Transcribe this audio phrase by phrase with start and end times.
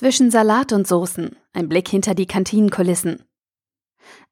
[0.00, 1.36] Zwischen Salat und Soßen.
[1.52, 3.22] Ein Blick hinter die Kantinenkulissen.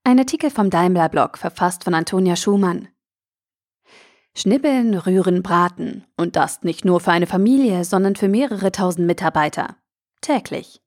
[0.03, 2.89] Ein Artikel vom Daimler-Blog, verfasst von Antonia Schumann.
[4.35, 6.07] Schnibbeln, rühren, braten.
[6.17, 9.77] Und das nicht nur für eine Familie, sondern für mehrere tausend Mitarbeiter.
[10.23, 10.81] Täglich.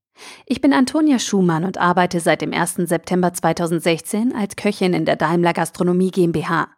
[0.48, 2.78] Ich bin Antonia Schumann und arbeite seit dem 1.
[2.78, 6.70] September 2016 als Köchin in der Daimler Gastronomie GmbH.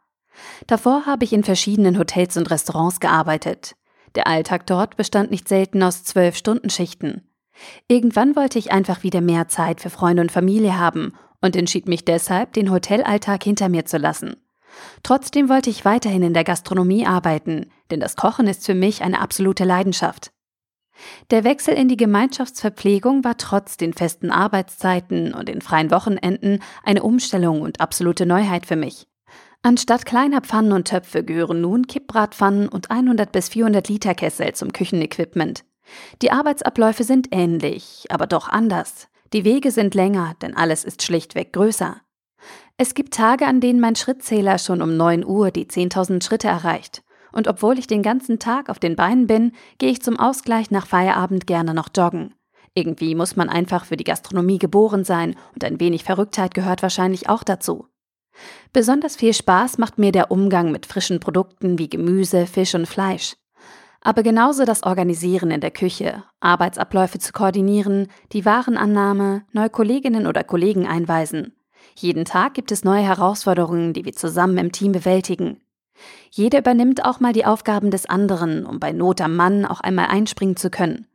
[0.68, 3.78] Davor habe ich in verschiedenen Hotels und Restaurants gearbeitet.
[4.16, 7.30] Der Alltag dort bestand nicht selten aus zwölf Stundenschichten.
[7.88, 12.06] Irgendwann wollte ich einfach wieder mehr Zeit für Freunde und Familie haben und entschied mich
[12.06, 14.38] deshalb, den Hotelalltag hinter mir zu lassen.
[15.04, 19.20] Trotzdem wollte ich weiterhin in der Gastronomie arbeiten, denn das Kochen ist für mich eine
[19.20, 20.32] absolute Leidenschaft.
[21.32, 27.04] Der Wechsel in die Gemeinschaftsverpflegung war trotz den festen Arbeitszeiten und den freien Wochenenden eine
[27.04, 29.08] Umstellung und absolute Neuheit für mich.
[29.64, 34.74] Anstatt kleiner Pfannen und Töpfe gehören nun Kippbratpfannen und 100 bis 400 Liter Kessel zum
[34.74, 35.64] Küchenequipment.
[36.22, 39.08] Die Arbeitsabläufe sind ähnlich, aber doch anders.
[39.34, 41.98] Die Wege sind länger, denn alles ist schlichtweg größer.
[42.78, 47.04] Es gibt Tage, an denen mein Schrittzähler schon um 9 Uhr die 10.000 Schritte erreicht.
[47.32, 50.86] Und obwohl ich den ganzen Tag auf den Beinen bin, gehe ich zum Ausgleich nach
[50.86, 52.36] Feierabend gerne noch joggen.
[52.76, 57.30] Irgendwie muss man einfach für die Gastronomie geboren sein und ein wenig Verrücktheit gehört wahrscheinlich
[57.30, 57.88] auch dazu.
[58.72, 63.36] Besonders viel Spaß macht mir der Umgang mit frischen Produkten wie Gemüse, Fisch und Fleisch
[64.04, 70.44] aber genauso das Organisieren in der Küche, Arbeitsabläufe zu koordinieren, die Warenannahme, neue Kolleginnen oder
[70.44, 71.54] Kollegen einweisen.
[71.96, 75.62] Jeden Tag gibt es neue Herausforderungen, die wir zusammen im Team bewältigen.
[76.32, 80.08] Jeder übernimmt auch mal die Aufgaben des anderen, um bei Not am Mann auch einmal
[80.08, 81.08] einspringen zu können.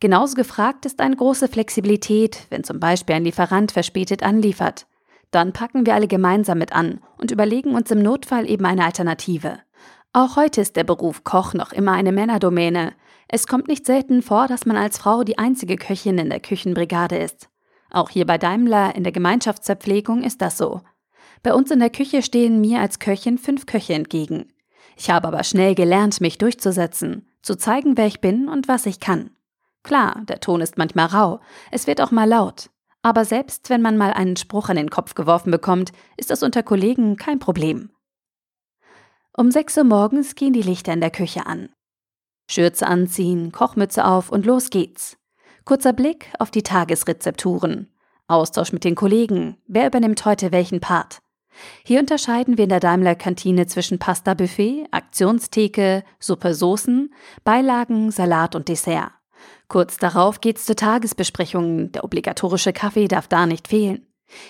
[0.00, 4.86] Genauso gefragt ist eine große Flexibilität, wenn zum Beispiel ein Lieferant verspätet anliefert.
[5.30, 9.58] Dann packen wir alle gemeinsam mit an und überlegen uns im Notfall eben eine Alternative.
[10.16, 12.92] Auch heute ist der Beruf Koch noch immer eine Männerdomäne.
[13.26, 17.18] Es kommt nicht selten vor, dass man als Frau die einzige Köchin in der Küchenbrigade
[17.18, 17.48] ist.
[17.90, 20.82] Auch hier bei Daimler in der Gemeinschaftsverpflegung ist das so.
[21.42, 24.52] Bei uns in der Küche stehen mir als Köchin fünf Köche entgegen.
[24.96, 29.00] Ich habe aber schnell gelernt, mich durchzusetzen, zu zeigen, wer ich bin und was ich
[29.00, 29.30] kann.
[29.82, 31.40] Klar, der Ton ist manchmal rau,
[31.72, 32.70] es wird auch mal laut.
[33.02, 36.62] Aber selbst wenn man mal einen Spruch an den Kopf geworfen bekommt, ist das unter
[36.62, 37.90] Kollegen kein Problem.
[39.36, 41.70] Um 6 Uhr morgens gehen die Lichter in der Küche an.
[42.48, 45.16] Schürze anziehen, Kochmütze auf und los geht's.
[45.64, 47.92] Kurzer Blick auf die Tagesrezepturen.
[48.28, 49.56] Austausch mit den Kollegen.
[49.66, 51.18] Wer übernimmt heute welchen Part?
[51.84, 57.12] Hier unterscheiden wir in der Daimler-Kantine zwischen Pasta-Buffet, Aktionstheke, Suppe, Soßen,
[57.42, 59.10] Beilagen, Salat und Dessert.
[59.66, 61.90] Kurz darauf geht's zur Tagesbesprechung.
[61.90, 64.06] Der obligatorische Kaffee darf da nicht fehlen.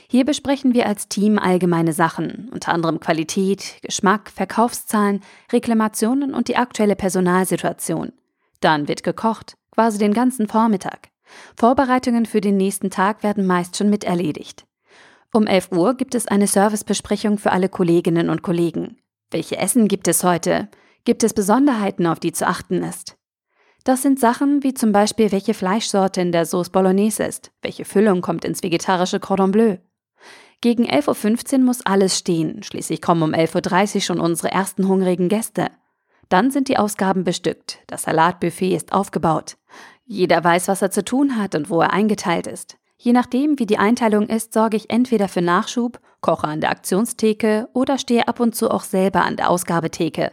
[0.09, 6.57] Hier besprechen wir als Team allgemeine Sachen, unter anderem Qualität, Geschmack, Verkaufszahlen, Reklamationen und die
[6.57, 8.13] aktuelle Personalsituation.
[8.61, 11.09] Dann wird gekocht, quasi den ganzen Vormittag.
[11.57, 14.65] Vorbereitungen für den nächsten Tag werden meist schon miterledigt.
[15.33, 18.99] Um 11 Uhr gibt es eine Servicebesprechung für alle Kolleginnen und Kollegen.
[19.31, 20.69] Welche Essen gibt es heute?
[21.05, 23.17] Gibt es Besonderheiten, auf die zu achten ist?
[23.85, 28.23] Das sind Sachen wie zum Beispiel, welche Fleischsorte in der Sauce Bolognese ist, welche Füllung
[28.23, 29.77] kommt ins vegetarische Cordon Bleu.
[30.63, 35.29] Gegen 11.15 Uhr muss alles stehen, schließlich kommen um 11.30 Uhr schon unsere ersten hungrigen
[35.29, 35.69] Gäste.
[36.31, 39.59] Dann sind die Ausgaben bestückt, das Salatbuffet ist aufgebaut.
[40.07, 42.79] Jeder weiß, was er zu tun hat und wo er eingeteilt ist.
[42.97, 47.69] Je nachdem, wie die Einteilung ist, sorge ich entweder für Nachschub, koche an der Aktionstheke
[47.75, 50.33] oder stehe ab und zu auch selber an der Ausgabetheke.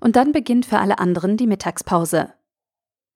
[0.00, 2.32] Und dann beginnt für alle anderen die Mittagspause.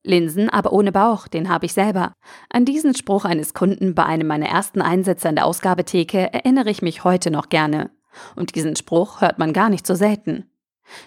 [0.05, 2.13] Linsen, aber ohne Bauch, den habe ich selber.
[2.51, 6.83] An diesen Spruch eines Kunden bei einem meiner ersten Einsätze an der Ausgabetheke erinnere ich
[6.83, 7.91] mich heute noch gerne.
[8.37, 10.51] Und diesen Spruch hört man gar nicht so selten.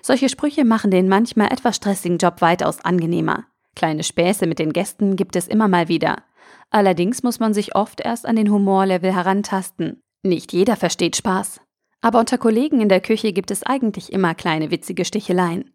[0.02, 3.46] Solche Sprüche machen den manchmal etwas stressigen Job weitaus angenehmer.
[3.76, 6.24] Kleine Späße mit den Gästen gibt es immer mal wieder.
[6.72, 10.02] Allerdings muss man sich oft erst an den Humorlevel herantasten.
[10.24, 11.62] Nicht jeder versteht Spaß.
[12.02, 15.72] Aber unter Kollegen in der Küche gibt es eigentlich immer kleine witzige Sticheleien.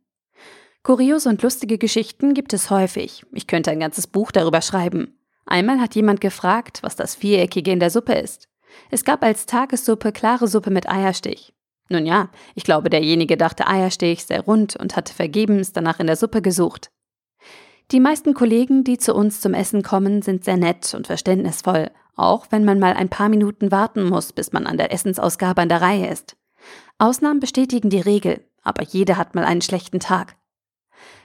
[0.83, 3.25] Kuriose und lustige Geschichten gibt es häufig.
[3.33, 5.17] Ich könnte ein ganzes Buch darüber schreiben.
[5.47, 8.49] Einmal hat jemand gefragt, was das Viereckige in der Suppe ist.
[8.91, 11.55] Es gab als Tagessuppe klare Suppe mit Eierstich.
[11.89, 16.17] Nun ja, ich glaube, derjenige dachte Eierstich sehr rund und hatte vergebens danach in der
[16.17, 16.91] Suppe gesucht.
[17.93, 22.47] Die meisten Kollegen, die zu uns zum Essen kommen, sind sehr nett und verständnisvoll, auch
[22.51, 25.83] wenn man mal ein paar Minuten warten muss, bis man an der Essensausgabe an der
[25.83, 26.37] Reihe ist.
[26.99, 30.37] Ausnahmen bestätigen die Regel, aber jeder hat mal einen schlechten Tag.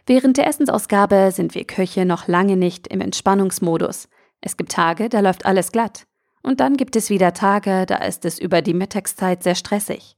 [0.10, 4.08] Während der Essensausgabe sind wir Köche noch lange nicht im Entspannungsmodus.
[4.40, 6.08] Es gibt Tage, da läuft alles glatt.
[6.42, 10.16] Und dann gibt es wieder Tage, da ist es über die Mittagszeit sehr stressig.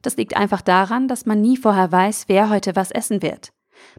[0.00, 3.52] Das liegt einfach daran, dass man nie vorher weiß, wer heute was essen wird.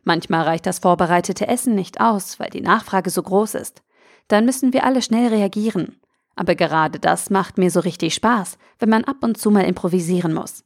[0.06, 3.84] Manchmal reicht das vorbereitete Essen nicht aus, weil die Nachfrage so groß ist.
[4.30, 6.00] Dann müssen wir alle schnell reagieren.
[6.38, 10.34] Aber gerade das macht mir so richtig Spaß, wenn man ab und zu mal improvisieren
[10.34, 10.64] muss.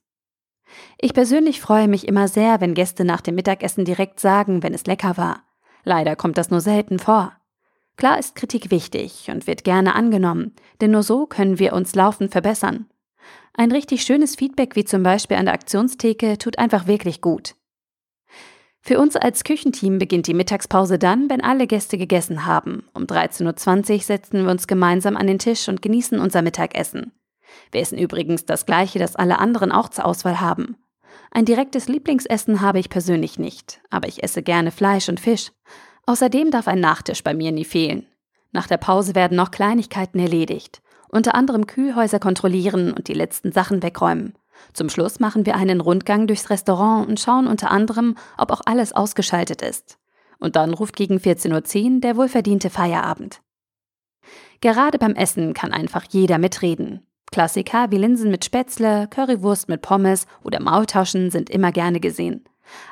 [0.99, 4.85] Ich persönlich freue mich immer sehr, wenn Gäste nach dem Mittagessen direkt sagen, wenn es
[4.85, 5.43] lecker war.
[5.83, 7.33] Leider kommt das nur selten vor.
[7.95, 12.31] Klar ist Kritik wichtig und wird gerne angenommen, denn nur so können wir uns laufend
[12.31, 12.87] verbessern.
[13.53, 17.55] Ein richtig schönes Feedback wie zum Beispiel an der Aktionstheke tut einfach wirklich gut.
[18.81, 22.85] Für uns als Küchenteam beginnt die Mittagspause dann, wenn alle Gäste gegessen haben.
[22.93, 27.11] Um 13.20 Uhr setzen wir uns gemeinsam an den Tisch und genießen unser Mittagessen.
[27.71, 30.77] Wir essen übrigens das gleiche, das alle anderen auch zur Auswahl haben.
[31.31, 35.51] Ein direktes Lieblingsessen habe ich persönlich nicht, aber ich esse gerne Fleisch und Fisch.
[36.05, 38.07] Außerdem darf ein Nachtisch bei mir nie fehlen.
[38.51, 43.83] Nach der Pause werden noch Kleinigkeiten erledigt, unter anderem Kühlhäuser kontrollieren und die letzten Sachen
[43.83, 44.33] wegräumen.
[44.73, 48.93] Zum Schluss machen wir einen Rundgang durchs Restaurant und schauen unter anderem, ob auch alles
[48.93, 49.97] ausgeschaltet ist.
[50.39, 53.41] Und dann ruft gegen 14.10 Uhr der wohlverdiente Feierabend.
[54.61, 57.06] Gerade beim Essen kann einfach jeder mitreden.
[57.31, 62.45] Klassiker wie Linsen mit Spätzle, Currywurst mit Pommes oder Maultaschen sind immer gerne gesehen.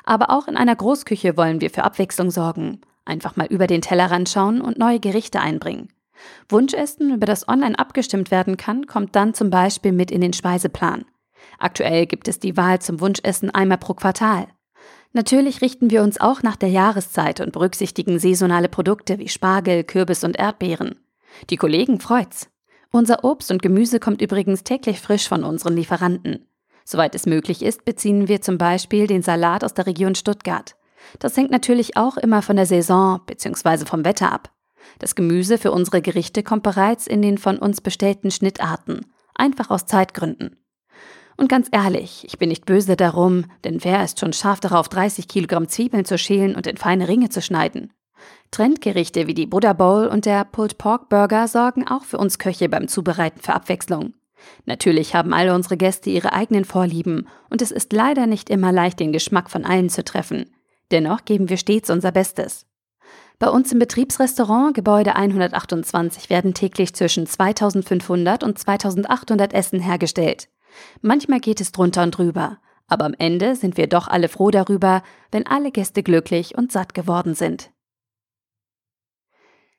[0.04, 2.80] Aber auch in einer Großküche wollen wir für Abwechslung sorgen.
[3.04, 5.88] Einfach mal über den Tellerrand schauen und neue Gerichte einbringen.
[6.48, 11.04] Wunschessen, über das online abgestimmt werden kann, kommt dann zum Beispiel mit in den Speiseplan.
[11.58, 14.48] Aktuell gibt es die Wahl zum Wunschessen einmal pro Quartal.
[15.12, 20.24] Natürlich richten wir uns auch nach der Jahreszeit und berücksichtigen saisonale Produkte wie Spargel, Kürbis
[20.24, 20.96] und Erdbeeren.
[21.48, 22.48] Die Kollegen freut's.
[22.96, 26.48] Unser Obst und Gemüse kommt übrigens täglich frisch von unseren Lieferanten.
[26.82, 30.76] Soweit es möglich ist, beziehen wir zum Beispiel den Salat aus der Region Stuttgart.
[31.18, 33.84] Das hängt natürlich auch immer von der Saison bzw.
[33.84, 34.50] vom Wetter ab.
[34.98, 39.04] Das Gemüse für unsere Gerichte kommt bereits in den von uns bestellten Schnittarten,
[39.34, 40.56] einfach aus Zeitgründen.
[41.36, 45.28] Und ganz ehrlich, ich bin nicht böse darum, denn wer ist schon scharf darauf, 30
[45.28, 47.92] Kilogramm Zwiebeln zu schälen und in feine Ringe zu schneiden?
[48.50, 52.68] Trendgerichte wie die Buddha Bowl und der Pulled Pork Burger sorgen auch für uns Köche
[52.68, 54.14] beim Zubereiten für Abwechslung.
[54.64, 59.00] Natürlich haben alle unsere Gäste ihre eigenen Vorlieben und es ist leider nicht immer leicht,
[59.00, 60.50] den Geschmack von allen zu treffen.
[60.90, 62.66] Dennoch geben wir stets unser Bestes.
[63.38, 70.48] Bei uns im Betriebsrestaurant Gebäude 128 werden täglich zwischen 2500 und 2800 Essen hergestellt.
[71.02, 75.02] Manchmal geht es drunter und drüber, aber am Ende sind wir doch alle froh darüber,
[75.32, 77.70] wenn alle Gäste glücklich und satt geworden sind.